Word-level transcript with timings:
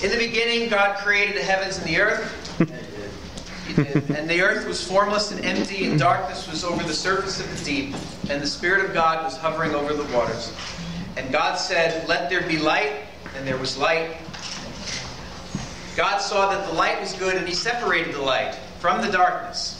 In 0.00 0.12
the 0.12 0.16
beginning, 0.16 0.68
God 0.68 0.96
created 0.98 1.36
the 1.36 1.42
heavens 1.42 1.76
and 1.78 1.86
the 1.86 2.00
earth. 2.00 2.34
And 4.16 4.30
the 4.30 4.40
earth 4.42 4.66
was 4.66 4.86
formless 4.86 5.32
and 5.32 5.44
empty, 5.44 5.86
and 5.86 5.98
darkness 5.98 6.48
was 6.48 6.62
over 6.62 6.82
the 6.84 6.94
surface 6.94 7.40
of 7.40 7.58
the 7.58 7.64
deep, 7.64 7.94
and 8.30 8.40
the 8.40 8.46
Spirit 8.46 8.84
of 8.84 8.94
God 8.94 9.24
was 9.24 9.36
hovering 9.36 9.74
over 9.74 9.92
the 9.92 10.04
waters. 10.16 10.52
And 11.16 11.32
God 11.32 11.56
said, 11.56 12.08
Let 12.08 12.30
there 12.30 12.42
be 12.42 12.58
light, 12.58 12.92
and 13.36 13.46
there 13.46 13.56
was 13.56 13.76
light. 13.76 14.16
God 15.96 16.18
saw 16.18 16.48
that 16.50 16.68
the 16.68 16.74
light 16.74 17.00
was 17.00 17.12
good, 17.14 17.36
and 17.36 17.46
He 17.46 17.54
separated 17.54 18.14
the 18.14 18.22
light 18.22 18.54
from 18.78 19.02
the 19.02 19.10
darkness. 19.10 19.74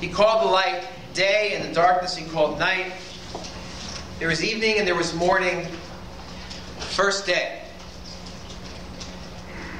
He 0.00 0.08
called 0.08 0.48
the 0.48 0.50
light 0.50 0.88
day, 1.12 1.54
and 1.54 1.68
the 1.68 1.74
darkness 1.74 2.16
He 2.16 2.26
called 2.30 2.58
night. 2.58 2.92
There 4.18 4.28
was 4.28 4.42
evening, 4.42 4.78
and 4.78 4.88
there 4.88 4.94
was 4.94 5.14
morning, 5.14 5.66
first 6.78 7.26
day. 7.26 7.63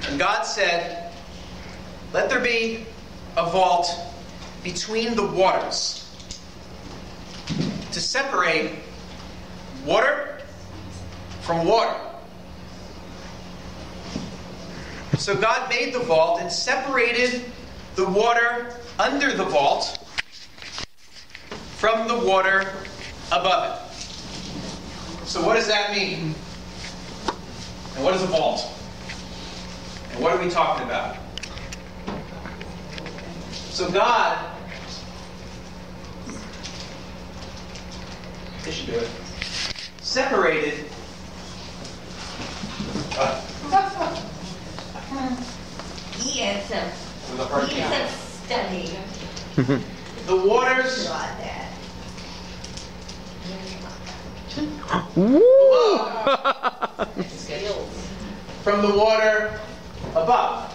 And 0.08 0.18
God 0.18 0.42
said, 0.42 1.10
Let 2.12 2.28
there 2.28 2.40
be 2.40 2.86
a 3.36 3.48
vault 3.50 3.88
between 4.62 5.14
the 5.14 5.26
waters 5.26 6.00
to 7.92 8.00
separate 8.00 8.72
water 9.84 10.38
from 11.42 11.66
water. 11.66 11.98
So 15.18 15.36
God 15.36 15.68
made 15.68 15.94
the 15.94 16.00
vault 16.00 16.40
and 16.40 16.50
separated 16.50 17.44
the 17.94 18.06
water 18.06 18.74
under 18.98 19.34
the 19.34 19.44
vault 19.44 19.98
from 21.76 22.08
the 22.08 22.18
water 22.18 22.72
above 23.30 23.80
it. 23.80 25.26
So, 25.26 25.44
what 25.44 25.54
does 25.54 25.68
that 25.68 25.90
mean? 25.92 26.34
And 27.94 28.04
what 28.04 28.14
is 28.14 28.22
a 28.22 28.26
vault? 28.26 28.73
And 30.14 30.22
what 30.22 30.32
are 30.32 30.40
we 30.40 30.48
talking 30.48 30.86
about? 30.86 31.16
So, 33.52 33.90
God, 33.90 34.38
this 38.62 38.74
should 38.76 38.86
do 38.86 38.92
it, 38.92 39.10
separated. 40.00 40.84
Uh, 43.18 43.40
He 46.18 46.42
is 46.42 46.70
a, 46.70 46.84
with 47.32 47.40
a 47.40 47.66
he 47.66 47.80
is 47.80 47.90
a 47.90 48.08
study 48.08 48.98
the 50.26 50.36
waters. 50.36 51.06
About 51.06 51.34
from 58.62 58.82
the 58.82 58.96
water 58.96 59.60
above. 60.16 60.70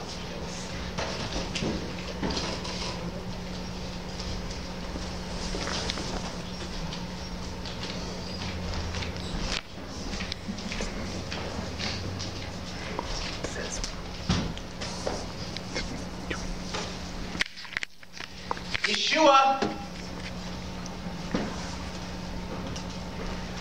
Yeshua 18.84 19.62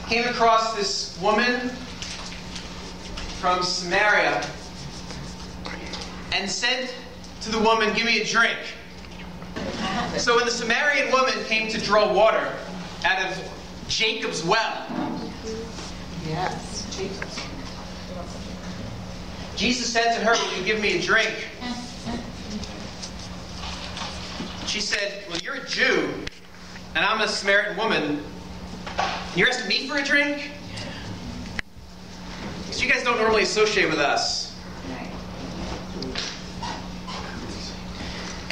came 0.08 0.26
across 0.26 0.74
this 0.74 1.16
woman 1.20 1.68
from 3.38 3.62
Samaria 3.62 4.42
and 6.38 6.48
said 6.48 6.88
to 7.40 7.50
the 7.50 7.58
woman, 7.58 7.92
Give 7.94 8.06
me 8.06 8.20
a 8.20 8.24
drink. 8.24 8.58
So 10.16 10.36
when 10.36 10.44
the 10.44 10.50
Samaritan 10.52 11.10
woman 11.10 11.34
came 11.44 11.68
to 11.70 11.80
draw 11.80 12.12
water 12.12 12.54
out 13.04 13.30
of 13.30 13.52
Jacob's 13.88 14.44
well, 14.44 14.86
Yes, 16.26 16.86
Jesus. 16.96 17.40
Jesus 19.56 19.92
said 19.92 20.14
to 20.14 20.24
her, 20.24 20.32
Will 20.32 20.58
you 20.58 20.64
give 20.64 20.80
me 20.80 20.98
a 20.98 21.02
drink? 21.02 21.48
She 24.66 24.80
said, 24.80 25.24
Well, 25.28 25.38
you're 25.38 25.54
a 25.54 25.66
Jew, 25.66 26.12
and 26.94 27.04
I'm 27.04 27.20
a 27.20 27.28
Samaritan 27.28 27.76
woman. 27.76 28.02
and 28.98 29.36
You're 29.36 29.48
asking 29.48 29.68
me 29.68 29.88
for 29.88 29.96
a 29.96 30.04
drink? 30.04 30.52
Because 32.62 32.82
you 32.82 32.90
guys 32.90 33.02
don't 33.02 33.18
normally 33.18 33.42
associate 33.42 33.88
with 33.88 33.98
us. 33.98 34.37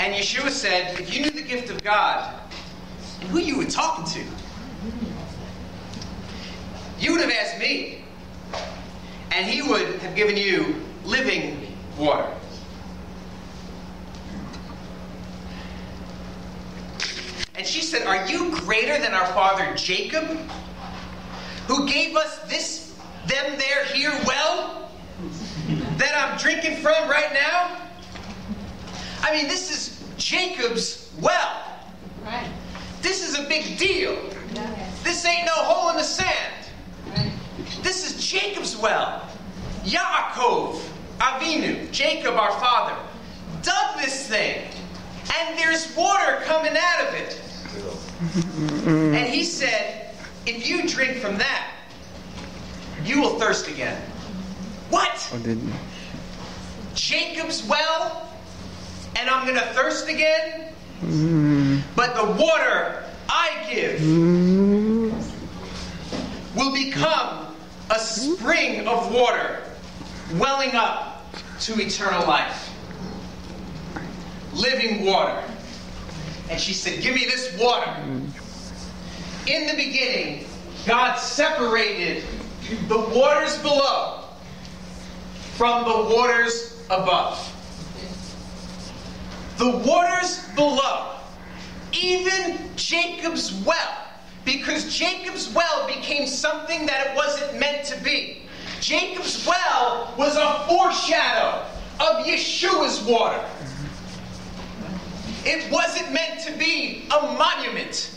And 0.06 0.14
Yeshua 0.14 0.50
said, 0.50 1.00
If 1.00 1.12
you 1.12 1.22
knew 1.22 1.32
the 1.32 1.42
gift 1.42 1.68
of 1.68 1.82
God 1.82 2.32
who 3.30 3.40
you 3.40 3.58
were 3.58 3.64
talking 3.64 4.04
to, 4.04 4.20
you 7.00 7.10
would 7.10 7.20
have 7.20 7.32
asked 7.32 7.58
me, 7.58 8.04
and 9.32 9.44
he 9.44 9.62
would 9.62 9.96
have 9.96 10.14
given 10.14 10.36
you 10.36 10.76
living 11.04 11.76
water. 11.98 12.32
And 17.56 17.66
she 17.66 17.82
said, 17.82 18.06
Are 18.06 18.28
you 18.28 18.56
greater 18.60 18.96
than 19.00 19.12
our 19.12 19.26
father 19.32 19.74
Jacob, 19.74 20.24
who 21.66 21.88
gave 21.88 22.14
us 22.14 22.38
this, 22.42 22.96
them, 23.26 23.58
there, 23.58 23.84
here 23.86 24.16
well, 24.24 24.88
that 25.96 26.14
I'm 26.16 26.38
drinking 26.38 26.76
from 26.76 27.10
right 27.10 27.32
now? 27.32 27.76
I 29.22 29.32
mean, 29.32 29.48
this 29.48 29.72
is 29.72 29.95
Jacob's 30.26 31.08
well. 31.20 31.78
Right. 32.24 32.50
This 33.00 33.22
is 33.22 33.38
a 33.38 33.46
big 33.48 33.78
deal. 33.78 34.18
This 35.04 35.24
ain't 35.24 35.46
no 35.46 35.52
hole 35.54 35.90
in 35.90 35.96
the 35.96 36.02
sand. 36.02 36.66
Right. 37.10 37.30
This 37.82 38.10
is 38.10 38.28
Jacob's 38.28 38.76
well. 38.76 39.22
Yaakov, 39.84 40.82
Avinu, 41.18 41.88
Jacob 41.92 42.34
our 42.34 42.50
father, 42.58 42.96
dug 43.62 43.98
this 43.98 44.26
thing. 44.26 44.68
And 45.38 45.56
there's 45.56 45.94
water 45.94 46.40
coming 46.42 46.74
out 46.76 47.06
of 47.06 47.14
it. 47.14 47.40
And 48.86 49.32
he 49.32 49.44
said, 49.44 50.10
if 50.44 50.66
you 50.66 50.88
drink 50.88 51.18
from 51.18 51.38
that, 51.38 51.70
you 53.04 53.20
will 53.20 53.38
thirst 53.38 53.68
again. 53.68 54.00
What? 54.90 55.30
Oh, 55.32 55.38
didn't. 55.38 55.72
Jacob's 56.94 57.62
well? 57.68 58.25
And 59.16 59.30
I'm 59.30 59.46
going 59.46 59.58
to 59.58 59.66
thirst 59.72 60.08
again? 60.08 60.72
But 61.96 62.14
the 62.14 62.42
water 62.42 63.04
I 63.28 63.66
give 63.70 64.00
will 66.54 66.72
become 66.72 67.54
a 67.90 67.98
spring 67.98 68.86
of 68.86 69.12
water 69.12 69.62
welling 70.34 70.74
up 70.74 71.24
to 71.60 71.80
eternal 71.80 72.26
life. 72.26 72.70
Living 74.52 75.04
water. 75.04 75.42
And 76.50 76.60
she 76.60 76.72
said, 76.72 77.02
Give 77.02 77.14
me 77.14 77.24
this 77.24 77.58
water. 77.58 77.94
In 79.46 79.66
the 79.66 79.74
beginning, 79.76 80.46
God 80.86 81.16
separated 81.16 82.24
the 82.88 82.98
waters 82.98 83.58
below 83.58 84.24
from 85.56 85.84
the 85.84 86.14
waters 86.14 86.82
above. 86.90 87.55
The 89.58 89.70
waters 89.70 90.46
below, 90.54 91.16
even 91.92 92.58
Jacob's 92.76 93.54
well, 93.64 94.06
because 94.44 94.94
Jacob's 94.94 95.52
well 95.52 95.86
became 95.86 96.26
something 96.26 96.84
that 96.86 97.06
it 97.06 97.16
wasn't 97.16 97.58
meant 97.58 97.86
to 97.86 98.02
be. 98.02 98.42
Jacob's 98.80 99.46
well 99.46 100.12
was 100.18 100.36
a 100.36 100.66
foreshadow 100.68 101.64
of 102.00 102.26
Yeshua's 102.26 103.02
water. 103.02 103.42
It 105.44 105.72
wasn't 105.72 106.12
meant 106.12 106.40
to 106.42 106.52
be 106.58 107.08
a 107.16 107.22
monument 107.22 108.12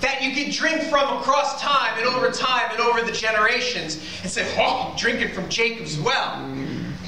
that 0.00 0.22
you 0.22 0.34
could 0.34 0.52
drink 0.52 0.82
from 0.84 1.18
across 1.18 1.60
time 1.60 1.96
and 1.98 2.06
over 2.06 2.30
time 2.30 2.70
and 2.72 2.80
over 2.80 3.02
the 3.02 3.12
generations 3.12 3.96
and 4.22 4.30
say, 4.30 4.52
Oh, 4.58 4.92
drinking 4.98 5.32
from 5.34 5.48
Jacob's 5.48 5.98
well. 6.00 6.52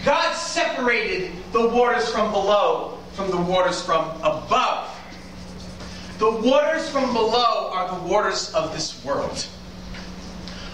God 0.04 0.34
separated 0.34 1.32
the 1.52 1.69
waters 1.69 2.08
from 2.10 2.30
below 2.30 2.95
from 3.16 3.30
the 3.30 3.38
waters 3.38 3.80
from 3.82 4.04
above. 4.18 4.92
The 6.18 6.30
waters 6.30 6.88
from 6.90 7.14
below 7.14 7.70
are 7.72 7.88
the 7.88 7.94
waters 8.06 8.52
of 8.54 8.74
this 8.74 9.02
world, 9.04 9.46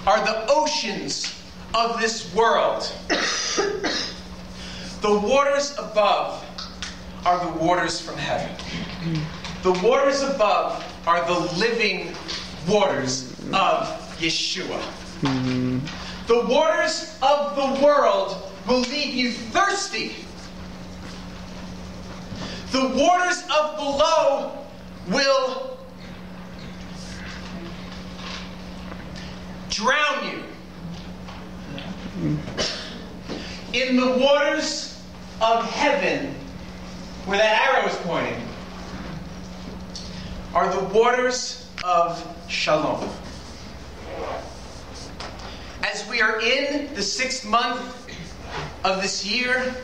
are 0.06 0.22
the 0.24 0.46
oceans 0.48 1.32
of 1.72 2.00
this 2.00 2.34
world. 2.34 2.92
the 3.08 4.00
waters 5.20 5.78
above 5.78 6.44
are 7.24 7.38
the 7.44 7.52
waters 7.64 8.00
from 8.00 8.16
heaven. 8.16 8.50
The 9.62 9.72
waters 9.86 10.22
above 10.22 10.84
are 11.06 11.24
the 11.26 11.38
living 11.56 12.12
waters 12.68 13.30
of 13.52 13.86
Yeshua. 14.18 14.80
Hmm. 15.22 15.78
The 16.26 16.44
waters 16.46 17.16
of 17.22 17.54
the 17.54 17.84
world 17.84 18.36
will 18.66 18.80
leave 18.80 19.14
you 19.14 19.30
thirsty. 19.30 20.16
The 22.72 22.88
waters 22.88 23.42
of 23.54 23.76
below 23.76 24.58
will 25.08 25.76
drown 29.69 30.26
you. 30.26 30.42
In 33.74 33.96
the 33.96 34.16
waters 34.16 34.98
of 35.42 35.70
heaven, 35.70 36.34
where 37.26 37.36
that 37.36 37.69
arrow 37.69 37.86
is 37.90 37.96
pointing, 38.06 38.42
are 40.54 40.72
the 40.74 40.84
waters 40.94 41.69
of 41.84 42.26
shalom. 42.48 43.06
As 45.82 46.08
we 46.08 46.22
are 46.22 46.40
in 46.40 46.94
the 46.94 47.02
sixth 47.02 47.44
month 47.44 48.08
of 48.82 49.02
this 49.02 49.26
year, 49.26 49.74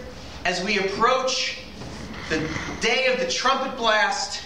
as 0.46 0.64
we 0.64 0.78
approach 0.78 1.58
the 2.28 2.46
day 2.80 3.06
of 3.06 3.18
the 3.20 3.26
trumpet 3.26 3.76
blast 3.76 4.42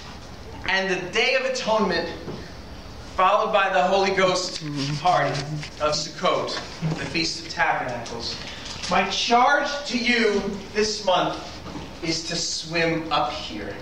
and 0.68 0.88
the 0.88 1.10
day 1.10 1.34
of 1.34 1.44
atonement, 1.44 2.08
followed 3.16 3.52
by 3.52 3.72
the 3.72 3.82
Holy 3.82 4.12
Ghost 4.12 4.62
party 5.00 5.30
of 5.80 5.94
Sukkot, 5.94 6.54
the 6.98 7.04
Feast 7.06 7.44
of 7.44 7.52
Tabernacles. 7.52 8.36
My 8.90 9.08
charge 9.10 9.68
to 9.86 9.98
you 9.98 10.40
this 10.74 11.04
month 11.04 11.38
is 12.04 12.28
to 12.28 12.36
swim 12.36 13.10
up 13.12 13.32
here, 13.32 13.74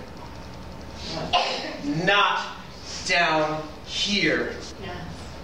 not 2.03 2.57
down 3.05 3.63
here 3.85 4.55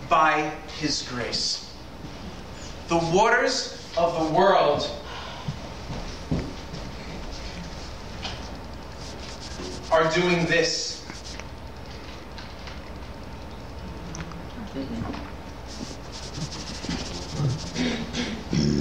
by 0.09 0.51
His 0.79 1.03
grace. 1.03 1.71
The 2.87 2.97
waters 2.97 3.83
of 3.97 4.27
the 4.27 4.35
world 4.35 4.89
are 9.91 10.09
doing 10.11 10.45
this. 10.45 11.05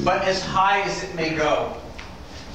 But 0.04 0.22
as 0.22 0.42
high 0.44 0.82
as 0.82 1.02
it 1.02 1.14
may 1.14 1.34
go, 1.34 1.76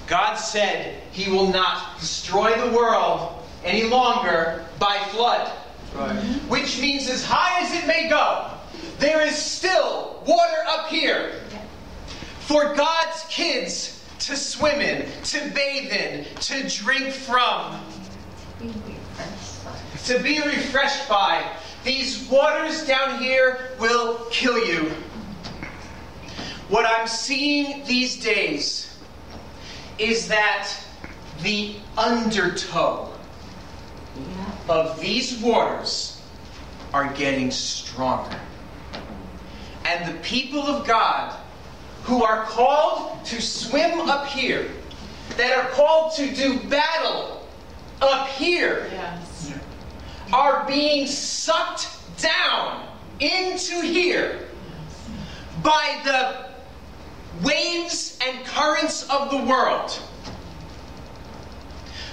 God 0.08 0.36
said 0.36 1.02
He 1.12 1.30
will 1.30 1.48
not 1.48 2.00
destroy 2.00 2.54
the 2.56 2.76
world 2.76 3.44
any 3.64 3.84
longer 3.84 4.66
by 4.80 4.98
flood. 5.12 5.50
Which 6.48 6.80
means, 6.80 7.10
as 7.10 7.24
high 7.26 7.62
as 7.62 7.74
it 7.74 7.86
may 7.88 8.08
go, 8.08 8.50
there 9.00 9.22
is 9.22 9.36
still 9.36 10.24
water 10.26 10.64
up 10.68 10.88
here 10.88 11.42
for 12.40 12.74
God's 12.76 13.24
kids 13.30 14.02
to 14.20 14.36
swim 14.38 14.80
in, 14.80 15.06
to 15.24 15.50
bathe 15.50 15.92
in, 15.92 16.26
to 16.36 16.68
drink 16.70 17.14
from, 17.14 17.80
to 20.06 20.20
be 20.20 20.42
refreshed 20.42 21.08
by. 21.08 21.44
These 21.84 22.30
waters 22.30 22.86
down 22.86 23.20
here 23.20 23.72
will 23.80 24.26
kill 24.32 24.58
you. 24.66 24.92
What 26.70 26.86
I'm 26.86 27.08
seeing 27.08 27.84
these 27.86 28.22
days 28.22 28.98
is 29.98 30.28
that 30.28 30.70
the 31.44 31.76
undertow 31.98 33.12
of 34.70 35.00
these 35.00 35.38
waters 35.40 36.22
are 36.94 37.12
getting 37.14 37.52
stronger. 37.52 38.40
And 39.86 40.14
the 40.14 40.20
people 40.22 40.62
of 40.62 40.88
God 40.88 41.38
who 42.04 42.24
are 42.24 42.46
called 42.46 43.24
to 43.26 43.42
swim 43.42 44.10
up 44.10 44.28
here, 44.28 44.72
that 45.38 45.58
are 45.58 45.70
called 45.72 46.14
to 46.16 46.34
do 46.34 46.60
battle 46.70 47.41
up 48.02 48.28
here, 48.30 48.90
Yes. 48.92 49.54
are 50.34 50.66
being 50.68 51.08
sucked 51.08 51.88
down 52.18 52.88
into 53.20 53.82
here 53.82 54.48
by 55.64 56.02
the 56.04 57.46
waves 57.46 58.18
and 58.26 58.46
currents 58.46 59.08
of 59.10 59.30
the 59.30 59.38
world. 59.38 60.00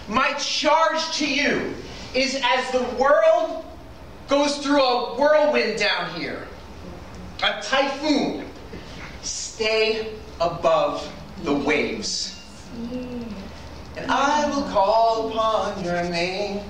My 0.08 0.32
charge 0.34 1.16
to 1.18 1.26
you 1.26 1.74
is 2.14 2.40
as 2.42 2.70
the 2.70 2.82
world 2.96 3.64
goes 4.28 4.58
through 4.58 4.82
a 4.82 5.14
whirlwind 5.18 5.78
down 5.78 6.10
here, 6.18 6.46
a 7.42 7.60
typhoon, 7.62 8.46
stay 9.22 10.14
above 10.40 11.10
the 11.44 11.54
waves. 11.54 12.40
Mm. 12.80 13.27
And 13.98 14.10
I 14.12 14.48
will 14.48 14.62
call 14.62 15.28
upon 15.28 15.82
your 15.82 16.04
name 16.04 16.60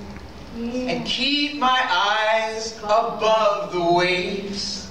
and 0.55 1.05
keep 1.05 1.59
my 1.59 1.85
eyes 1.87 2.75
above 2.79 3.71
the 3.71 3.93
waves 3.93 4.87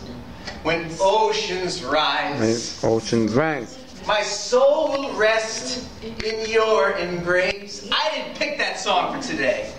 when 0.62 0.88
oceans 1.00 1.82
rise. 1.82 2.78
When 2.80 2.92
oceans 2.92 3.34
rise. 3.34 3.76
My 4.06 4.22
soul 4.22 4.92
will 4.92 5.12
rest 5.14 5.88
in 6.02 6.48
your 6.48 6.92
embrace. 6.92 7.90
I 7.92 8.10
didn't 8.14 8.36
pick 8.36 8.56
that 8.58 8.78
song 8.78 9.20
for 9.20 9.26
today. 9.26 9.72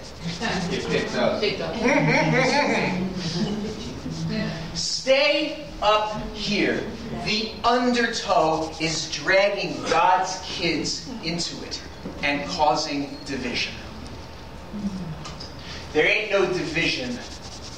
You 0.70 0.82
picked 0.82 1.16
up. 1.16 1.42
Stay 4.76 5.66
up 5.82 6.22
here. 6.34 6.84
The 7.26 7.52
undertow 7.64 8.72
is 8.80 9.12
dragging 9.12 9.82
God's 9.84 10.40
kids 10.46 11.10
into 11.24 11.64
it 11.66 11.82
and 12.24 12.48
causing 12.50 13.18
division. 13.26 13.74
There 15.94 16.06
ain't 16.06 16.32
no 16.32 16.46
division 16.46 17.18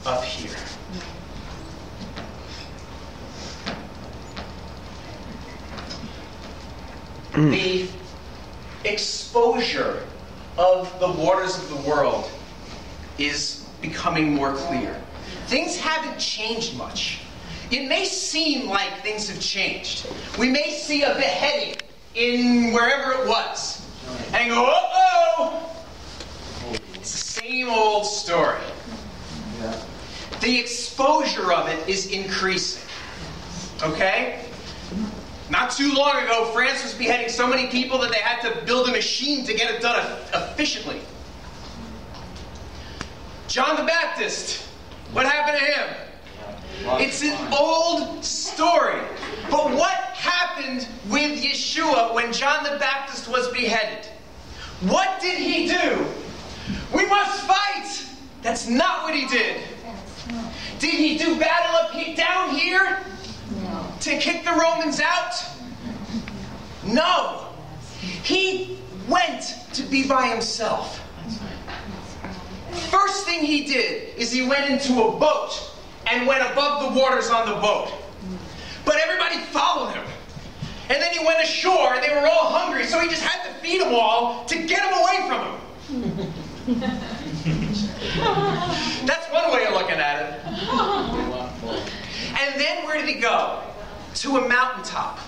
up 0.05 0.23
here. 0.23 0.55
Mm. 7.33 7.51
the 7.51 8.89
exposure 8.89 10.05
of 10.57 10.99
the 10.99 11.09
waters 11.09 11.57
of 11.57 11.69
the 11.69 11.89
world 11.89 12.29
is 13.17 13.65
becoming 13.81 14.35
more 14.35 14.53
clear. 14.53 15.01
Things 15.47 15.77
haven't 15.77 16.19
changed 16.19 16.77
much. 16.77 17.21
It 17.71 17.87
may 17.87 18.03
seem 18.03 18.67
like 18.67 19.01
things 19.01 19.29
have 19.29 19.39
changed. 19.39 20.05
We 20.37 20.49
may 20.49 20.71
see 20.71 21.03
a 21.03 21.15
beheading 21.15 21.77
in 22.15 22.73
wherever 22.73 23.13
it 23.13 23.27
was 23.27 23.87
and 24.33 24.49
go, 24.49 24.65
uh 24.65 24.71
oh! 24.73 25.75
It's 26.95 27.11
the 27.11 27.41
same 27.41 27.69
old 27.69 28.05
story. 28.05 28.59
The 30.41 30.59
exposure 30.59 31.53
of 31.53 31.69
it 31.69 31.87
is 31.87 32.07
increasing. 32.07 32.83
Okay? 33.81 34.43
Not 35.49 35.71
too 35.71 35.93
long 35.93 36.17
ago, 36.23 36.51
France 36.53 36.83
was 36.83 36.93
beheading 36.93 37.29
so 37.29 37.47
many 37.47 37.67
people 37.67 37.99
that 37.99 38.11
they 38.11 38.19
had 38.19 38.41
to 38.49 38.65
build 38.65 38.89
a 38.89 38.91
machine 38.91 39.45
to 39.45 39.53
get 39.53 39.73
it 39.73 39.81
done 39.81 40.19
efficiently. 40.33 40.99
John 43.47 43.77
the 43.77 43.83
Baptist, 43.83 44.61
what 45.13 45.25
happened 45.25 45.57
to 45.59 45.65
him? 45.65 46.10
It's 46.83 47.23
an 47.23 47.53
old 47.53 48.23
story. 48.23 49.01
But 49.49 49.71
what 49.73 49.93
happened 50.13 50.87
with 51.09 51.41
Yeshua 51.43 52.13
when 52.13 52.33
John 52.33 52.63
the 52.63 52.77
Baptist 52.79 53.27
was 53.27 53.47
beheaded? 53.49 54.05
What 54.81 55.21
did 55.21 55.37
he 55.37 55.67
do? 55.67 56.05
We 56.95 57.05
must 57.07 57.41
fight! 57.41 58.05
That's 58.41 58.67
not 58.67 59.03
what 59.03 59.13
he 59.13 59.27
did. 59.27 59.61
Did 60.79 60.95
he 60.95 61.17
do 61.17 61.39
battle 61.39 61.75
up 61.75 61.91
he- 61.91 62.15
down 62.15 62.55
here 62.55 62.99
to 63.99 64.17
kick 64.17 64.43
the 64.43 64.51
Romans 64.51 64.99
out? 64.99 65.33
No. 66.83 67.47
He 68.23 68.79
went 69.07 69.43
to 69.73 69.83
be 69.83 70.07
by 70.07 70.27
himself. 70.27 70.97
First 72.89 73.25
thing 73.25 73.45
he 73.45 73.65
did 73.65 74.17
is 74.17 74.31
he 74.31 74.47
went 74.47 74.69
into 74.69 75.03
a 75.03 75.11
boat 75.19 75.70
and 76.11 76.27
went 76.27 76.43
above 76.51 76.93
the 76.93 76.99
waters 76.99 77.29
on 77.29 77.47
the 77.47 77.55
boat. 77.55 77.89
But 78.85 78.97
everybody 78.97 79.37
followed 79.45 79.93
him. 79.93 80.03
And 80.89 81.01
then 81.01 81.13
he 81.13 81.25
went 81.25 81.41
ashore 81.41 81.93
and 81.93 82.03
they 82.03 82.13
were 82.13 82.27
all 82.27 82.51
hungry, 82.51 82.83
so 82.85 82.99
he 82.99 83.07
just 83.07 83.23
had 83.23 83.47
to 83.47 83.53
feed 83.61 83.79
them 83.79 83.93
all 83.93 84.43
to 84.45 84.67
get 84.67 84.81
them 84.81 84.93
away 84.99 85.25
from 85.27 85.41
him. 85.47 85.55
That's 89.05 89.31
one 89.31 89.51
way 89.53 89.65
of 89.65 89.73
looking 89.73 89.95
at 89.95 90.21
it. 90.21 90.41
And 92.39 92.59
then 92.59 92.83
where 92.85 92.97
did 92.97 93.07
he 93.07 93.15
go? 93.21 93.61
To 94.15 94.35
a 94.37 94.47
mountaintop. 94.49 95.19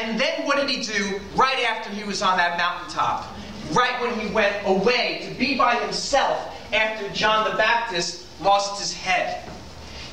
And 0.00 0.18
then 0.18 0.46
what 0.46 0.56
did 0.56 0.70
he 0.70 0.82
do 0.82 1.20
right 1.34 1.62
after 1.64 1.90
he 1.90 2.04
was 2.04 2.22
on 2.22 2.38
that 2.38 2.56
mountaintop? 2.56 3.26
Right 3.72 4.00
when 4.00 4.18
he 4.18 4.28
went 4.32 4.56
away 4.66 5.28
to 5.28 5.34
be 5.38 5.58
by 5.58 5.74
himself 5.76 6.48
after 6.72 7.10
John 7.10 7.50
the 7.50 7.56
Baptist 7.58 8.24
lost 8.40 8.80
his 8.80 8.94
head. 8.94 9.51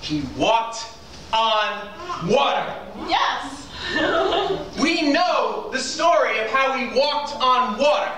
He 0.09 0.23
walked 0.35 0.87
on 1.31 1.87
water. 2.27 2.75
Yes. 3.07 3.67
We 4.81 5.11
know 5.11 5.69
the 5.71 5.79
story 5.79 6.39
of 6.39 6.47
how 6.49 6.73
he 6.73 6.97
walked 6.97 7.35
on 7.35 7.77
water. 7.77 8.11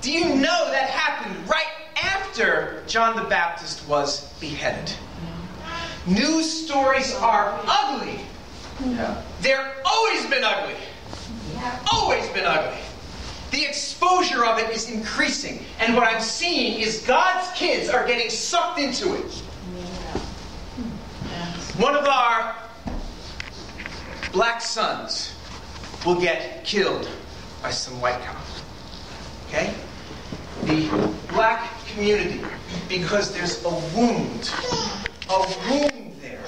Do 0.00 0.10
you 0.10 0.34
know 0.34 0.70
that 0.70 0.90
happened 0.90 1.48
right 1.48 1.66
after 2.02 2.82
John 2.88 3.16
the 3.16 3.28
Baptist 3.28 3.86
was 3.86 4.32
beheaded? 4.40 4.92
News 6.06 6.50
stories 6.50 7.14
are 7.16 7.60
ugly. 7.66 8.20
Yeah. 8.84 9.22
They're 9.40 9.74
always 9.84 10.26
been 10.26 10.42
ugly. 10.42 10.76
Yeah. 11.52 11.78
Always 11.92 12.26
been 12.30 12.46
ugly. 12.46 12.80
The 13.52 13.64
exposure 13.64 14.44
of 14.44 14.58
it 14.58 14.70
is 14.70 14.90
increasing. 14.90 15.64
And 15.78 15.94
what 15.94 16.08
I'm 16.08 16.20
seeing 16.20 16.80
is 16.80 17.04
God's 17.06 17.46
kids 17.56 17.88
are 17.88 18.04
getting 18.06 18.30
sucked 18.30 18.80
into 18.80 19.14
it. 19.14 19.42
One 21.78 21.96
of 21.96 22.06
our 22.06 22.54
black 24.32 24.60
sons 24.60 25.34
will 26.06 26.20
get 26.20 26.64
killed 26.64 27.08
by 27.62 27.70
some 27.70 28.00
white 28.00 28.20
cop. 28.20 28.36
Okay? 29.48 29.74
The 30.66 30.88
black 31.32 31.68
community, 31.88 32.40
because 32.88 33.34
there's 33.34 33.64
a 33.64 33.70
wound, 33.70 34.52
a 35.28 35.38
wound 35.68 36.14
there, 36.20 36.44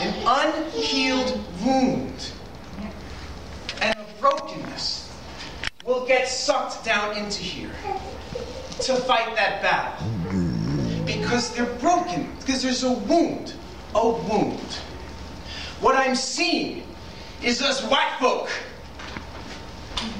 an 0.00 0.14
unhealed 0.26 1.38
wound, 1.62 2.32
and 3.82 3.98
a 3.98 4.06
brokenness, 4.18 5.14
will 5.84 6.06
get 6.06 6.26
sucked 6.26 6.86
down 6.86 7.18
into 7.18 7.42
here 7.42 7.70
to 8.80 8.96
fight 8.96 9.36
that 9.36 9.60
battle. 9.60 10.08
Because 11.04 11.54
they're 11.54 11.66
broken, 11.80 12.34
because 12.40 12.62
there's 12.62 12.82
a 12.82 12.92
wound, 12.92 13.52
a 13.94 14.08
wound. 14.08 14.78
What 15.80 15.96
I'm 15.96 16.14
seeing 16.14 16.86
is 17.42 17.62
us 17.62 17.82
white 17.84 18.16
folk 18.20 18.50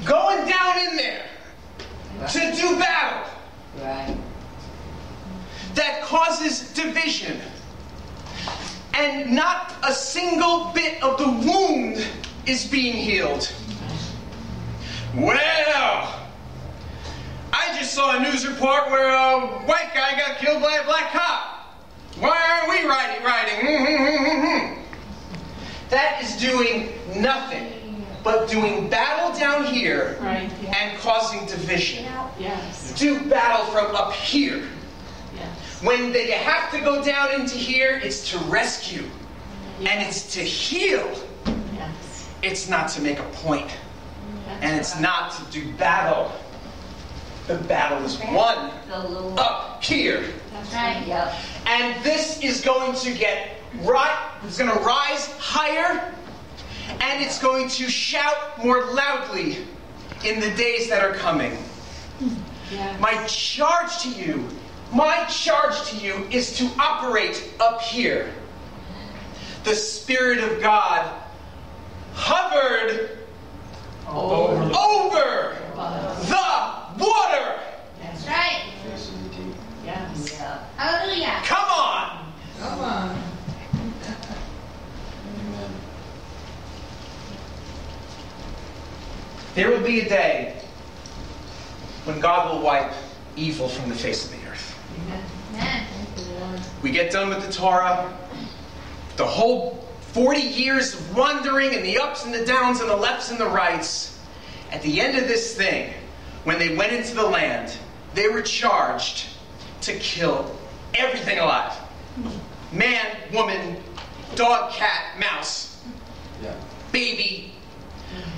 going 0.05 0.49
down 0.49 0.79
in 0.89 0.97
there 0.97 1.27
to 2.29 2.39
do 2.55 2.79
battle 2.79 3.31
Right. 3.81 4.17
that 5.75 6.03
causes 6.03 6.73
division. 6.73 7.41
And 8.95 9.33
not 9.33 9.73
a 9.83 9.93
single 9.93 10.73
bit 10.75 11.03
of 11.03 11.17
the 11.19 11.29
wound 11.29 12.05
is 12.47 12.67
being 12.67 12.95
healed. 12.97 13.51
Well, 15.15 16.21
I 17.53 17.79
just 17.79 17.95
saw 17.95 18.17
a 18.17 18.21
news 18.21 18.47
report 18.47 18.91
where 18.91 19.09
a 19.09 19.41
white 19.67 19.95
guy 19.95 20.19
got 20.19 20.39
killed 20.39 20.63
by 20.63 20.77
a 20.77 20.85
black 20.85 21.13
cop. 21.13 21.50
Why 22.21 22.61
aren't 22.63 22.69
we 22.83 22.89
riding? 22.89 23.25
riding? 23.25 23.55
Hmm, 23.61 23.85
hmm, 23.85 24.75
hmm, 24.77 24.83
that 25.89 26.23
is 26.23 26.37
doing 26.37 26.93
nothing 27.17 28.05
but 28.23 28.49
doing 28.51 28.89
battle 28.91 29.37
down 29.39 29.65
here 29.65 30.19
Right, 30.21 30.51
yeah. 30.63 30.77
and 30.77 30.99
causing 31.01 31.47
division. 31.47 32.05
Yes, 32.39 32.93
Do 32.99 33.19
battle 33.29 33.65
from 33.67 33.97
up 33.97 34.13
here. 34.13 34.63
yes. 35.35 35.83
When 35.83 36.13
they 36.13 36.31
have 36.33 36.71
to 36.73 36.81
go 36.81 37.03
down 37.03 37.33
into 37.41 37.57
here, 37.57 37.99
it's 38.05 38.31
to 38.33 38.39
rescue 38.41 39.05
and 39.81 40.07
it's 40.07 40.35
to 40.35 40.41
heal. 40.41 41.11
Yes. 41.75 42.29
It's 42.43 42.69
not 42.69 42.89
to 42.91 43.01
make 43.01 43.19
a 43.19 43.25
point, 43.33 43.71
That's 44.47 44.63
and 44.65 44.79
it's 44.79 44.93
right. 44.95 45.03
not 45.03 45.33
to 45.33 45.43
do 45.51 45.73
battle. 45.73 46.31
The 47.47 47.57
battle 47.57 48.05
is 48.05 48.19
won 48.31 48.71
up 49.39 49.83
here. 49.83 50.25
That's 50.53 50.73
Right. 50.75 51.05
Yep. 51.07 51.35
And 51.67 52.03
this 52.05 52.43
is 52.43 52.61
going 52.61 52.95
to 52.97 53.13
get 53.13 53.57
right, 53.83 54.31
it's 54.45 54.59
going 54.59 54.71
to 54.71 54.85
rise 54.85 55.27
higher, 55.39 56.13
and 57.01 57.23
it's 57.23 57.41
going 57.41 57.69
to 57.69 57.89
shout 57.89 58.65
more 58.65 58.85
loudly 58.93 59.59
in 60.25 60.41
the 60.41 60.51
days 60.57 60.89
that 60.89 61.03
are 61.05 61.15
coming. 61.15 61.57
Yes. 62.71 63.01
My 63.01 63.25
charge 63.27 63.99
to 64.03 64.09
you, 64.11 64.47
my 64.93 65.25
charge 65.25 65.89
to 65.91 65.97
you 65.97 66.27
is 66.31 66.57
to 66.59 66.71
operate 66.79 67.53
up 67.61 67.81
here. 67.81 68.33
The 69.65 69.75
Spirit 69.75 70.39
of 70.39 70.61
God 70.61 71.11
hovered 72.15 73.19
Over. 74.09 74.63
over 74.77 75.57
the 75.75 77.05
water. 77.05 77.61
That's 78.03 78.27
right. 78.27 78.70
Yes. 80.81 81.19
Yep. 81.19 81.21
Hallelujah. 81.21 81.41
Come 81.45 81.71
on. 81.71 82.33
Come 82.59 82.81
on. 82.81 83.23
Amen. 85.37 85.71
There 89.55 89.71
will 89.71 89.85
be 89.85 90.01
a 90.01 90.09
day 90.09 90.61
when 92.05 92.21
God 92.21 92.53
will 92.53 92.63
wipe 92.63 92.93
evil 93.37 93.69
from 93.69 93.89
the 93.89 93.95
face 93.95 94.25
of 94.25 94.31
the 94.31 94.49
earth. 94.49 94.79
Amen. 95.55 95.87
We 96.83 96.91
get 96.91 97.13
done 97.13 97.29
with 97.29 97.47
the 97.47 97.53
Torah, 97.53 98.17
the 99.17 99.27
whole 99.27 99.87
40 100.13 100.41
years 100.41 100.95
of 100.95 101.17
wandering 101.17 101.75
and 101.75 101.85
the 101.85 101.99
ups 101.99 102.25
and 102.25 102.33
the 102.33 102.45
downs 102.45 102.81
and 102.81 102.89
the 102.89 102.97
lefts 102.97 103.31
and 103.31 103.39
the 103.39 103.49
rights. 103.49 104.19
At 104.73 104.83
the 104.83 105.01
end 105.01 105.19
of 105.19 105.29
this 105.29 105.55
thing, 105.55 105.93
when 106.45 106.59
they 106.59 106.75
went 106.75 106.93
into 106.93 107.15
the 107.15 107.27
land, 107.27 107.77
they 108.15 108.29
were 108.29 108.43
charged 108.43 109.27
to 109.83 109.99
kill 109.99 110.57
everything 110.95 111.39
alive 111.39 111.77
man, 112.73 113.05
woman, 113.33 113.77
dog, 114.35 114.73
cat, 114.73 115.19
mouse, 115.19 115.77
Yeah. 116.43 116.53
baby. 116.93 117.55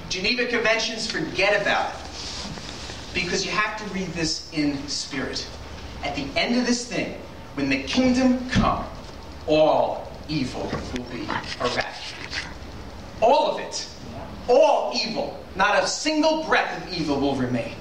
Geneva 0.09 0.47
Conventions, 0.47 1.07
forget 1.11 1.61
about 1.61 1.91
it. 1.91 2.01
Because 3.15 3.45
you 3.45 3.53
have 3.53 3.77
to 3.79 3.85
read 3.95 4.09
this 4.15 4.51
in 4.53 4.87
spirit. 4.89 5.47
At 6.03 6.17
the 6.17 6.27
end 6.37 6.59
of 6.59 6.67
this 6.67 6.87
thing, 6.87 7.19
when 7.55 7.69
the 7.69 7.83
kingdom 7.83 8.49
come, 8.51 8.85
all 9.47 10.11
evil 10.29 10.71
will 10.97 11.05
be 11.05 11.29
eradicated. 11.61 12.47
All 13.21 13.53
of 13.53 13.61
it. 13.61 13.87
All 14.49 14.93
evil. 14.95 15.39
Not 15.55 15.83
a 15.83 15.87
single 15.87 16.45
breath 16.45 16.83
of 16.83 16.93
evil 16.93 17.21
will 17.21 17.37
remain. 17.37 17.75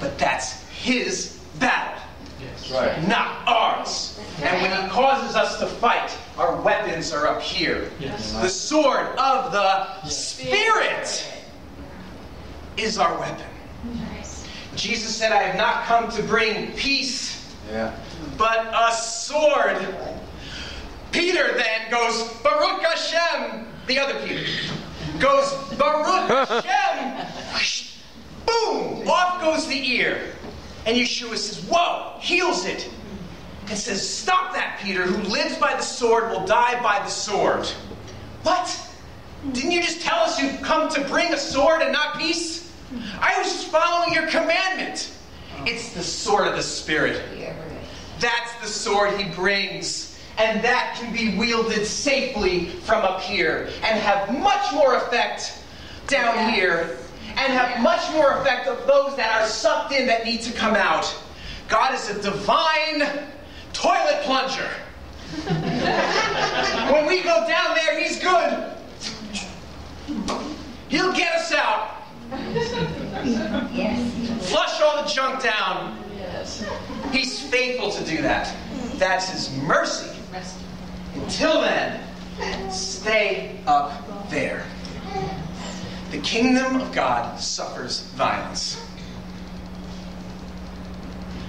But 0.00 0.18
that's 0.18 0.62
his 0.68 1.38
battle 1.58 2.02
That's 2.40 2.70
right. 2.70 3.08
not 3.08 3.46
ours. 3.48 4.20
And 4.42 4.60
when 4.62 4.70
he 4.82 4.88
causes 4.88 5.34
us 5.36 5.58
to 5.60 5.66
fight, 5.66 6.16
our 6.36 6.60
weapons 6.60 7.12
are 7.12 7.26
up 7.26 7.40
here. 7.40 7.90
The 7.98 8.48
sword 8.48 9.06
of 9.18 9.52
the 9.52 10.04
Spirit 10.08 11.26
is 12.76 12.98
our 12.98 13.18
weapon. 13.18 13.46
Jesus 14.74 15.16
said, 15.16 15.32
I 15.32 15.42
have 15.42 15.56
not 15.56 15.84
come 15.84 16.10
to 16.10 16.22
bring 16.22 16.72
peace, 16.72 17.54
Yeah. 17.70 17.94
but 18.36 18.66
a 18.74 18.92
sword. 18.94 19.78
Peter 21.12 21.54
then 21.54 21.90
goes, 21.90 22.28
Baruch 22.42 22.82
Hashem. 22.82 23.66
The 23.86 23.98
other 23.98 24.20
Peter 24.26 24.44
goes, 25.18 25.50
Baruch 25.78 26.48
Hashem. 26.48 27.26
Boom! 28.46 29.08
Off 29.08 29.40
goes 29.40 29.66
the 29.66 29.90
ear. 29.92 30.20
And 30.86 30.96
Yeshua 30.96 31.36
says, 31.36 31.64
Whoa! 31.68 32.18
Heals 32.20 32.64
it. 32.64 32.88
And 33.68 33.76
says, 33.76 34.08
Stop 34.08 34.54
that, 34.54 34.78
Peter. 34.82 35.02
Who 35.02 35.28
lives 35.28 35.58
by 35.58 35.74
the 35.74 35.82
sword 35.82 36.30
will 36.30 36.46
die 36.46 36.80
by 36.82 37.00
the 37.00 37.10
sword. 37.10 37.66
What? 38.44 38.82
Didn't 39.52 39.72
you 39.72 39.82
just 39.82 40.00
tell 40.00 40.20
us 40.20 40.40
you've 40.40 40.62
come 40.62 40.88
to 40.90 41.04
bring 41.08 41.34
a 41.34 41.36
sword 41.36 41.82
and 41.82 41.92
not 41.92 42.18
peace? 42.18 42.72
I 43.20 43.36
was 43.38 43.52
just 43.52 43.66
following 43.68 44.14
your 44.14 44.28
commandment. 44.28 45.12
It's 45.66 45.92
the 45.92 46.02
sword 46.02 46.46
of 46.46 46.54
the 46.54 46.62
Spirit. 46.62 47.20
That's 48.20 48.54
the 48.62 48.68
sword 48.68 49.20
he 49.20 49.28
brings. 49.34 50.18
And 50.38 50.62
that 50.62 50.96
can 51.00 51.12
be 51.12 51.36
wielded 51.36 51.86
safely 51.86 52.66
from 52.66 53.04
up 53.04 53.20
here 53.20 53.70
and 53.82 53.98
have 53.98 54.38
much 54.38 54.72
more 54.72 54.96
effect 54.96 55.58
down 56.06 56.52
here 56.52 56.98
and 57.36 57.52
have 57.52 57.82
much 57.82 58.10
more 58.12 58.38
effect 58.38 58.66
of 58.66 58.86
those 58.86 59.16
that 59.16 59.40
are 59.40 59.46
sucked 59.46 59.92
in 59.92 60.06
that 60.06 60.24
need 60.24 60.42
to 60.42 60.52
come 60.52 60.74
out. 60.74 61.14
God 61.68 61.94
is 61.94 62.08
a 62.08 62.22
divine 62.22 63.00
toilet 63.72 64.22
plunger. 64.22 64.68
when 66.92 67.06
we 67.06 67.22
go 67.22 67.46
down 67.46 67.74
there, 67.74 68.00
he's 68.00 68.18
good. 68.20 68.72
He'll 70.88 71.12
get 71.12 71.34
us 71.34 71.52
out, 71.52 71.96
Yes. 73.72 74.50
flush 74.50 74.80
all 74.80 75.02
the 75.02 75.08
junk 75.08 75.42
down. 75.42 75.98
Yes. 76.16 76.64
He's 77.12 77.40
faithful 77.40 77.90
to 77.90 78.04
do 78.04 78.22
that. 78.22 78.54
That's 78.94 79.28
his 79.28 79.56
mercy. 79.62 80.16
Until 81.14 81.60
then, 81.60 82.00
stay 82.70 83.58
up 83.66 84.30
there. 84.30 84.64
The 86.10 86.18
kingdom 86.18 86.80
of 86.80 86.92
God 86.92 87.40
suffers 87.40 88.02
violence. 88.12 88.82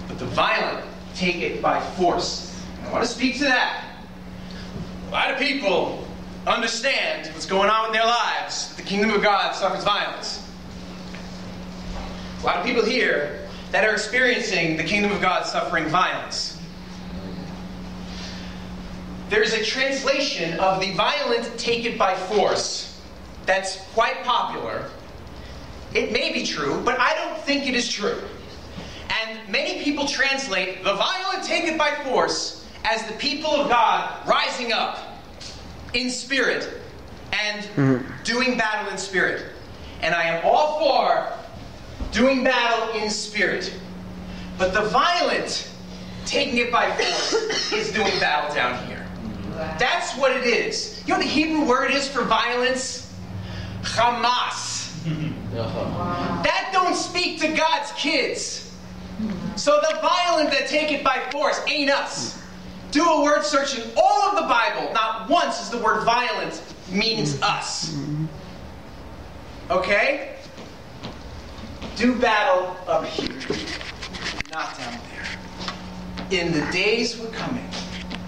But 0.07 0.17
the 0.17 0.25
violent 0.25 0.85
take 1.13 1.37
it 1.37 1.61
by 1.61 1.79
force. 1.79 2.59
I 2.85 2.91
want 2.91 3.03
to 3.03 3.09
speak 3.09 3.37
to 3.37 3.43
that. 3.43 3.83
A 5.07 5.11
lot 5.11 5.31
of 5.31 5.37
people 5.37 6.07
understand 6.47 7.27
what's 7.33 7.45
going 7.45 7.69
on 7.69 7.87
in 7.87 7.91
their 7.91 8.05
lives, 8.05 8.73
the 8.75 8.81
kingdom 8.81 9.11
of 9.11 9.21
God 9.21 9.53
suffers 9.53 9.83
violence. 9.83 10.43
A 12.41 12.45
lot 12.45 12.57
of 12.57 12.65
people 12.65 12.83
here 12.83 13.47
that 13.71 13.83
are 13.83 13.91
experiencing 13.91 14.77
the 14.77 14.83
kingdom 14.83 15.11
of 15.11 15.21
God 15.21 15.45
suffering 15.45 15.87
violence. 15.87 16.59
There's 19.29 19.53
a 19.53 19.63
translation 19.63 20.57
of 20.59 20.79
the 20.79 20.93
violent 20.93 21.57
take 21.57 21.85
it 21.85 21.97
by 21.97 22.15
force 22.15 22.87
that's 23.47 23.77
quite 23.93 24.23
popular. 24.23 24.85
It 25.93 26.11
may 26.11 26.31
be 26.31 26.45
true, 26.45 26.81
but 26.85 26.99
I 26.99 27.15
don't 27.15 27.39
think 27.43 27.67
it 27.67 27.73
is 27.73 27.89
true. 27.89 28.21
And 29.09 29.39
many 29.49 29.81
people 29.83 30.05
translate 30.05 30.83
the 30.83 30.93
violent 30.93 31.43
take 31.43 31.63
it 31.63 31.77
by 31.77 31.91
force 32.03 32.65
as 32.83 33.07
the 33.07 33.13
people 33.13 33.49
of 33.49 33.69
God 33.69 34.27
rising 34.27 34.73
up 34.73 34.99
in 35.93 36.09
spirit 36.09 36.81
and 37.31 37.65
hmm. 37.65 37.97
doing 38.23 38.57
battle 38.57 38.91
in 38.91 38.97
spirit. 38.97 39.45
And 40.01 40.13
I 40.13 40.23
am 40.23 40.45
all 40.45 40.79
for 40.79 41.33
doing 42.11 42.43
battle 42.43 43.01
in 43.01 43.09
spirit. 43.09 43.73
But 44.57 44.73
the 44.73 44.83
violent 44.89 45.71
taking 46.25 46.57
it 46.57 46.71
by 46.71 46.91
force 46.91 47.71
is 47.71 47.93
doing 47.93 48.19
battle 48.19 48.53
down 48.53 48.85
here. 48.87 49.05
That's 49.79 50.13
what 50.17 50.31
it 50.31 50.45
is. 50.45 51.01
You 51.05 51.13
know 51.13 51.19
what 51.19 51.25
the 51.25 51.31
Hebrew 51.31 51.65
word 51.65 51.91
is 51.91 52.07
for 52.07 52.23
violence? 52.23 53.06
Hamas. 53.88 54.88
Uh-huh. 55.58 56.44
That 56.44 56.70
don't 56.74 56.96
speak 56.96 57.39
to 57.39 57.48
God's 57.56 57.91
kids. 57.94 58.67
So 59.56 59.79
the 59.89 60.00
violent 60.01 60.51
that 60.51 60.67
take 60.67 60.91
it 60.91 61.03
by 61.03 61.20
force 61.32 61.60
ain't 61.67 61.89
us. 61.89 62.41
Do 62.91 63.03
a 63.03 63.24
word 63.24 63.44
search 63.44 63.77
in 63.77 63.89
all 63.98 64.24
of 64.24 64.36
the 64.36 64.48
Bible. 64.48 64.94
Not 64.94 65.29
once 65.29 65.62
is 65.62 65.70
the 65.70 65.79
word 65.79 66.03
violent 66.03 66.62
means 66.91 67.34
mm-hmm. 67.34 67.44
us. 67.44 67.89
Mm-hmm. 67.94 68.25
Okay? 69.72 70.36
Do 71.96 72.15
battle 72.15 72.77
up 72.88 73.06
here, 73.06 73.39
not 74.51 74.77
down 74.77 75.00
there. 75.10 76.39
In 76.39 76.53
the 76.53 76.72
days 76.72 77.20
we're 77.20 77.32
coming, 77.32 77.67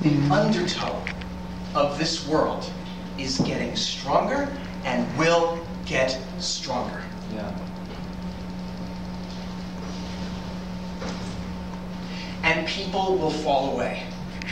the 0.01 0.09
mm-hmm. 0.09 0.31
undertow 0.31 1.05
of 1.75 1.99
this 1.99 2.27
world 2.27 2.69
is 3.19 3.37
getting 3.39 3.75
stronger 3.75 4.51
and 4.83 5.17
will 5.17 5.65
get 5.85 6.19
stronger. 6.39 7.01
Yeah. 7.33 7.53
and 12.43 12.67
people 12.67 13.17
will 13.17 13.29
fall 13.29 13.73
away. 13.73 14.01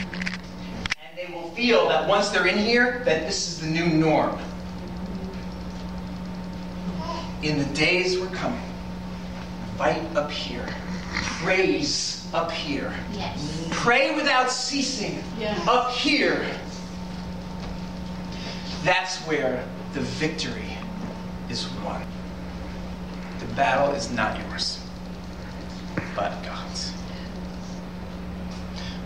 And 0.04 1.16
they 1.16 1.32
will 1.34 1.50
feel 1.50 1.88
that 1.88 2.08
once 2.08 2.28
they're 2.28 2.46
in 2.46 2.58
here, 2.58 3.02
that 3.04 3.26
this 3.26 3.48
is 3.48 3.60
the 3.60 3.66
new 3.66 3.86
norm. 3.86 4.38
In 7.42 7.58
the 7.58 7.64
days 7.74 8.18
we're 8.18 8.26
coming, 8.28 8.60
fight 9.76 10.02
up 10.16 10.30
here, 10.30 10.66
praise 11.40 12.28
up 12.34 12.50
here, 12.50 12.92
Yes. 13.14 13.66
pray 13.70 14.14
without 14.14 14.50
ceasing 14.50 15.22
Yeah. 15.38 15.56
up 15.66 15.90
here. 15.92 16.46
That's 18.84 19.16
where 19.18 19.64
the 19.92 20.00
victory 20.00 20.76
is 21.48 21.68
won. 21.84 22.04
The 23.40 23.46
battle 23.54 23.94
is 23.94 24.10
not 24.10 24.38
yours, 24.38 24.80
but 26.14 26.42
God's. 26.44 26.90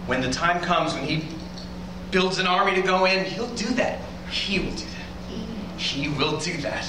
When 0.06 0.20
the 0.20 0.30
time 0.30 0.60
comes 0.60 0.94
when 0.94 1.04
He 1.04 1.28
builds 2.10 2.38
an 2.38 2.46
army 2.46 2.74
to 2.74 2.82
go 2.82 3.04
in, 3.04 3.24
He'll 3.24 3.54
do 3.54 3.68
that. 3.74 4.00
He 4.30 4.58
will 4.58 4.72
do 4.72 4.84
that. 4.84 5.80
He 5.80 6.08
will 6.08 6.38
do 6.38 6.56
that. 6.58 6.86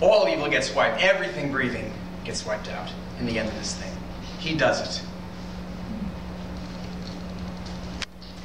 All 0.00 0.28
evil 0.28 0.48
gets 0.48 0.74
wiped. 0.74 1.02
Everything 1.02 1.50
breathing 1.50 1.92
gets 2.24 2.44
wiped 2.44 2.68
out 2.68 2.90
in 3.18 3.26
the 3.26 3.38
end 3.38 3.48
of 3.48 3.54
this 3.54 3.74
thing. 3.74 3.92
He 4.38 4.54
does 4.54 4.80
it. 4.80 5.06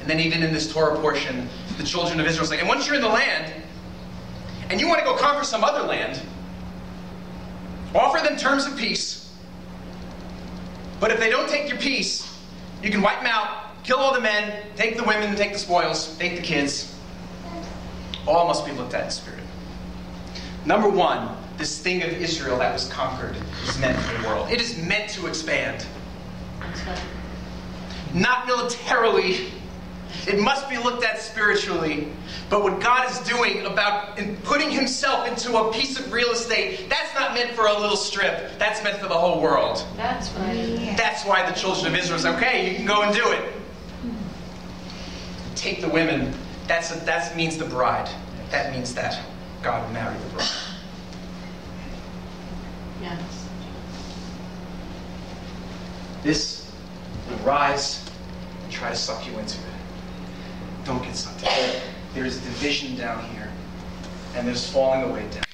And 0.02 0.10
then, 0.10 0.18
even 0.18 0.42
in 0.42 0.52
this 0.52 0.70
Torah 0.70 0.98
portion, 0.98 1.48
the 1.78 1.84
children 1.84 2.18
of 2.18 2.26
Israel 2.26 2.44
say, 2.44 2.58
and 2.58 2.68
once 2.68 2.86
you're 2.86 2.96
in 2.96 3.02
the 3.02 3.08
land, 3.08 3.52
and 4.68 4.80
you 4.80 4.88
want 4.88 4.98
to 4.98 5.04
go 5.04 5.16
conquer 5.16 5.44
some 5.44 5.62
other 5.62 5.86
land, 5.86 6.20
offer 7.94 8.18
them 8.26 8.36
terms 8.36 8.66
of 8.66 8.76
peace. 8.76 9.32
But 10.98 11.12
if 11.12 11.20
they 11.20 11.30
don't 11.30 11.48
take 11.48 11.68
your 11.68 11.78
peace, 11.78 12.36
you 12.82 12.90
can 12.90 13.00
wipe 13.00 13.18
them 13.18 13.28
out, 13.28 13.82
kill 13.84 13.98
all 13.98 14.12
the 14.12 14.20
men, 14.20 14.64
take 14.74 14.96
the 14.96 15.04
women, 15.04 15.36
take 15.36 15.52
the 15.52 15.58
spoils, 15.58 16.18
take 16.18 16.34
the 16.34 16.42
kids. 16.42 16.98
All 18.26 18.48
must 18.48 18.66
be 18.66 18.72
looked 18.72 18.94
at 18.94 19.04
in 19.04 19.10
spirit. 19.10 19.44
Number 20.64 20.88
one, 20.88 21.36
this 21.58 21.78
thing 21.78 22.02
of 22.02 22.08
Israel 22.08 22.58
that 22.58 22.72
was 22.72 22.88
conquered 22.88 23.36
is 23.68 23.78
meant 23.78 23.98
for 24.00 24.20
the 24.20 24.28
world. 24.28 24.50
It 24.50 24.60
is 24.60 24.76
meant 24.78 25.10
to 25.10 25.26
expand. 25.28 25.86
Not 28.14 28.46
militarily. 28.46 29.52
It 30.26 30.38
must 30.38 30.68
be 30.68 30.78
looked 30.78 31.04
at 31.04 31.20
spiritually. 31.20 32.08
But 32.48 32.62
what 32.62 32.80
God 32.80 33.10
is 33.10 33.18
doing 33.20 33.66
about 33.66 34.18
putting 34.44 34.70
himself 34.70 35.26
into 35.26 35.56
a 35.56 35.72
piece 35.72 35.98
of 35.98 36.12
real 36.12 36.30
estate, 36.30 36.88
that's 36.88 37.14
not 37.14 37.34
meant 37.34 37.52
for 37.52 37.66
a 37.66 37.78
little 37.78 37.96
strip. 37.96 38.58
That's 38.58 38.82
meant 38.84 38.98
for 38.98 39.08
the 39.08 39.18
whole 39.18 39.40
world. 39.40 39.84
That's 39.96 40.30
right. 40.32 40.94
That's 40.96 41.24
why 41.24 41.48
the 41.48 41.54
children 41.56 41.92
of 41.92 41.98
Israel 41.98 42.18
say, 42.18 42.34
okay, 42.36 42.70
you 42.70 42.76
can 42.76 42.86
go 42.86 43.02
and 43.02 43.14
do 43.14 43.26
it. 43.32 43.52
Take 45.54 45.80
the 45.80 45.88
women. 45.88 46.34
That's 46.66 46.94
a, 46.94 47.04
that 47.04 47.36
means 47.36 47.56
the 47.56 47.64
bride. 47.64 48.10
That 48.50 48.72
means 48.72 48.94
that 48.94 49.18
God 49.62 49.86
will 49.86 49.94
marry 49.94 50.16
the 50.18 50.26
bride. 50.34 50.48
Yes. 53.00 53.48
This 56.22 56.70
will 57.28 57.38
rise 57.38 58.08
and 58.62 58.72
try 58.72 58.90
to 58.90 58.96
suck 58.96 59.26
you 59.26 59.36
into 59.38 59.58
it. 59.58 59.71
Don't 60.84 61.02
get 61.02 61.14
sucked 61.14 61.44
it. 61.44 61.82
There's 62.12 62.38
division 62.40 62.96
down 62.96 63.24
here, 63.30 63.50
and 64.34 64.46
there's 64.46 64.68
falling 64.68 65.02
away 65.02 65.28
down. 65.30 65.44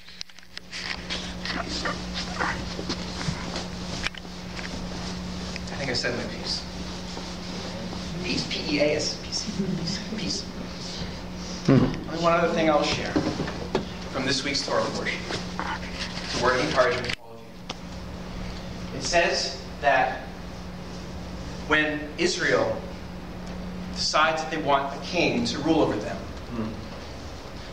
I 5.60 5.74
think 5.76 5.90
I 5.90 5.92
said 5.92 6.16
my 6.16 6.24
piece. 6.34 6.64
Peace, 8.24 8.46
P 8.50 8.76
E 8.76 8.80
A 8.80 8.96
S, 8.96 9.16
peace, 9.22 9.44
peace, 9.76 9.98
peace. 10.16 10.44
Only 11.68 12.22
one 12.22 12.32
other 12.32 12.48
thing 12.54 12.70
I'll 12.70 12.82
share 12.82 13.12
from 14.12 14.24
this 14.24 14.42
week's 14.44 14.66
Torah 14.66 14.82
portion. 14.92 15.20
It's 16.24 16.40
a 16.40 16.44
word 16.44 16.58
of 16.58 16.66
encouragement 16.66 17.12
for 17.12 17.20
all 17.22 17.34
of 17.34 17.40
you. 17.40 18.98
It 18.98 19.02
says 19.02 19.62
that 19.82 20.22
when 21.68 22.08
Israel 22.16 22.80
decides 23.98 24.40
that 24.42 24.50
they 24.50 24.58
want 24.58 24.94
a 24.96 25.00
king 25.04 25.44
to 25.44 25.58
rule 25.58 25.80
over 25.80 25.96
them, 25.96 26.16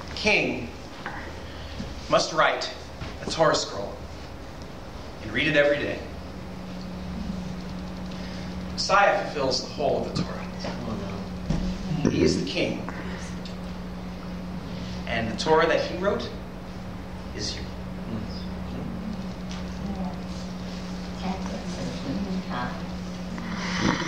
the 0.09 0.15
king 0.15 0.69
must 2.09 2.33
write 2.33 2.73
a 3.25 3.29
Torah 3.29 3.53
scroll 3.53 3.93
and 5.21 5.31
read 5.31 5.47
it 5.47 5.55
every 5.55 5.77
day. 5.77 5.99
Messiah 8.73 9.23
fulfills 9.23 9.61
the 9.61 9.69
whole 9.69 10.05
of 10.05 10.15
the 10.15 10.23
Torah. 10.23 10.41
He 12.11 12.23
is 12.23 12.43
the 12.43 12.49
king. 12.49 12.87
And 15.07 15.31
the 15.31 15.37
Torah 15.37 15.67
that 15.67 15.81
he 15.81 15.97
wrote 15.97 16.27
is 17.35 17.55
you. 17.55 17.61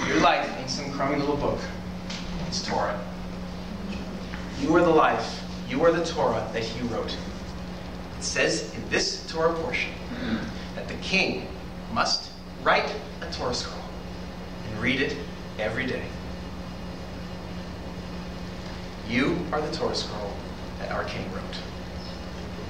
Your 0.07 0.19
life 0.21 0.49
ain't 0.57 0.69
some 0.69 0.91
crummy 0.91 1.17
little 1.17 1.37
book. 1.37 1.59
It's 2.57 2.67
Torah. 2.67 2.99
You 4.59 4.75
are 4.75 4.81
the 4.81 4.89
life. 4.89 5.43
You 5.69 5.83
are 5.85 5.91
the 5.91 6.03
Torah 6.03 6.49
that 6.53 6.63
he 6.63 6.87
wrote. 6.87 7.15
It 8.17 8.23
says 8.23 8.73
in 8.73 8.89
this 8.89 9.31
Torah 9.31 9.53
portion 9.53 9.91
that 10.73 10.87
the 10.87 10.95
king 10.95 11.47
must 11.93 12.31
write 12.63 12.91
a 13.21 13.31
Torah 13.31 13.53
scroll 13.53 13.83
and 14.67 14.81
read 14.81 15.01
it 15.01 15.15
every 15.59 15.85
day. 15.85 16.01
You 19.07 19.37
are 19.51 19.61
the 19.61 19.71
Torah 19.71 19.93
scroll 19.93 20.33
that 20.79 20.91
our 20.91 21.03
king 21.03 21.31
wrote. 21.33 21.43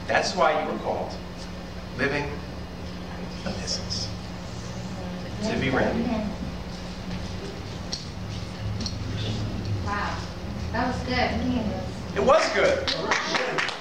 That's 0.06 0.36
why 0.36 0.62
you 0.62 0.69
were 0.69 0.80
called 0.80 1.13
living 1.97 2.30
epistles 3.45 4.10
to 5.43 5.58
be 5.58 5.69
read. 5.69 5.95
That 10.77 10.93
was 10.93 11.03
good. 11.05 12.15
It 12.15 12.23
was 12.23 12.53
good. 12.53 12.77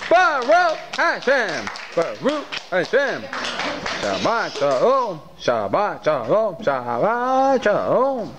Baruch 0.09 0.79
Hashem. 0.97 1.69
Baruch 1.95 2.47
Hashem. 2.71 3.23
Shabbat 4.01 4.57
Shalom. 4.57 5.21
Shabbat 5.39 6.05
Shalom. 6.05 6.57
Shabbat 6.57 7.63
Shalom. 7.63 8.35